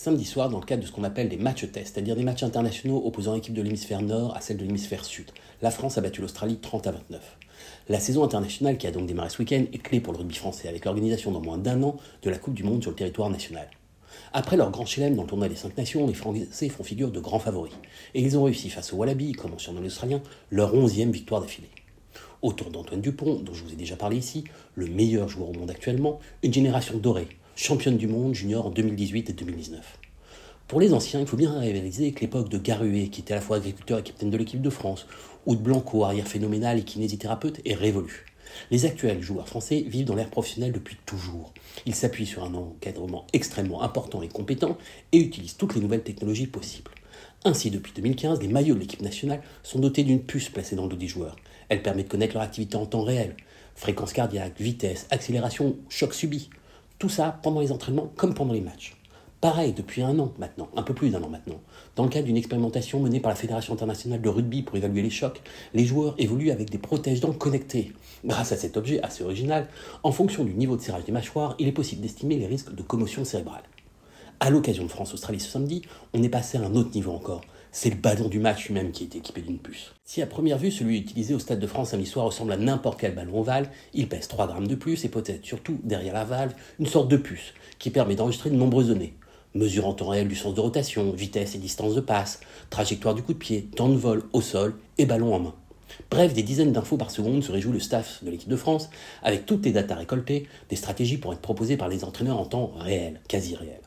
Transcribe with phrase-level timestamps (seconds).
[0.00, 2.44] Samedi soir, dans le cadre de ce qu'on appelle des matchs tests, c'est-à-dire des matchs
[2.44, 6.20] internationaux opposant l'équipe de l'hémisphère nord à celle de l'hémisphère sud, la France a battu
[6.20, 7.36] l'Australie 30 à 29.
[7.88, 10.68] La saison internationale qui a donc démarré ce week-end est clé pour le rugby français,
[10.68, 13.68] avec l'organisation dans moins d'un an de la Coupe du Monde sur le territoire national.
[14.32, 17.18] Après leur grand chelem dans le tournoi des 5 nations, les Français font figure de
[17.18, 17.74] grands favoris.
[18.14, 20.22] Et ils ont réussi face aux Wallabies, comme surnomme les Australiens,
[20.52, 21.70] leur 11e victoire d'affilée.
[22.42, 24.44] Autour d'Antoine Dupont, dont je vous ai déjà parlé ici,
[24.76, 27.26] le meilleur joueur au monde actuellement, une génération dorée,
[27.58, 29.98] championne du monde junior en 2018 et 2019.
[30.68, 33.42] Pour les anciens, il faut bien réaliser que l'époque de Garué, qui était à la
[33.42, 35.06] fois agriculteur et capitaine de l'équipe de France,
[35.44, 38.26] ou de Blanco, arrière phénoménal et kinésithérapeute, est révolue.
[38.70, 41.52] Les actuels joueurs français vivent dans l'ère professionnelle depuis toujours.
[41.84, 44.78] Ils s'appuient sur un encadrement extrêmement important et compétent
[45.10, 46.92] et utilisent toutes les nouvelles technologies possibles.
[47.44, 50.90] Ainsi, depuis 2015, les maillots de l'équipe nationale sont dotés d'une puce placée dans le
[50.90, 51.34] dos des joueurs.
[51.70, 53.36] Elle permet de connaître leur activité en temps réel.
[53.74, 56.50] Fréquence cardiaque, vitesse, accélération, choc subi.
[56.98, 58.96] Tout ça pendant les entraînements comme pendant les matchs.
[59.40, 61.60] Pareil, depuis un an maintenant, un peu plus d'un an maintenant,
[61.94, 65.10] dans le cadre d'une expérimentation menée par la Fédération internationale de rugby pour évaluer les
[65.10, 65.40] chocs,
[65.74, 67.92] les joueurs évoluent avec des protège-dents connectés.
[68.24, 69.68] Grâce à cet objet assez original,
[70.02, 72.82] en fonction du niveau de serrage des mâchoires, il est possible d'estimer les risques de
[72.82, 73.62] commotion cérébrale.
[74.40, 75.82] À l'occasion de France-Australie ce samedi,
[76.14, 77.42] on est passé à un autre niveau encore.
[77.70, 79.92] C'est le ballon du match lui-même qui est équipé d'une puce.
[80.04, 82.98] Si à première vue celui utilisé au Stade de France samedi soir ressemble à n'importe
[82.98, 86.54] quel ballon ovale, il pèse 3 grammes de plus et peut-être surtout derrière la valve
[86.78, 89.14] une sorte de puce qui permet d'enregistrer de nombreuses données.
[89.54, 93.22] Mesure en temps réel du sens de rotation, vitesse et distance de passe, trajectoire du
[93.22, 95.54] coup de pied, temps de vol au sol et ballon en main.
[96.10, 98.90] Bref, des dizaines d'infos par seconde se réjouit le staff de l'équipe de France,
[99.22, 102.72] avec toutes les datas récoltées, des stratégies pour être proposées par les entraîneurs en temps
[102.78, 103.80] réel, quasi réel.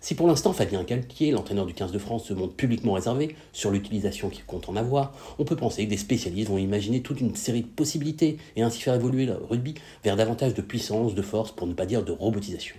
[0.00, 3.70] Si pour l'instant Fabien Calquier, l'entraîneur du 15 de France, se montre publiquement réservé sur
[3.70, 7.36] l'utilisation qu'il compte en avoir, on peut penser que des spécialistes vont imaginer toute une
[7.36, 11.52] série de possibilités et ainsi faire évoluer le rugby vers davantage de puissance, de force,
[11.52, 12.76] pour ne pas dire de robotisation.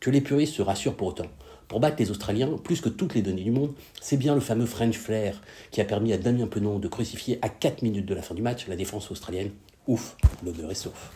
[0.00, 1.26] Que les puristes se rassurent pour autant.
[1.68, 4.66] Pour battre les Australiens, plus que toutes les données du monde, c'est bien le fameux
[4.66, 8.22] French Flair qui a permis à Damien Penon de crucifier à 4 minutes de la
[8.22, 9.50] fin du match la défense australienne.
[9.86, 11.12] Ouf, l'honneur est sauf.